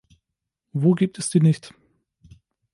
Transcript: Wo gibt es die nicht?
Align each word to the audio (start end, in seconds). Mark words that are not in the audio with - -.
Wo 0.73 0.95
gibt 0.95 1.19
es 1.19 1.29
die 1.29 1.41
nicht? 1.41 1.75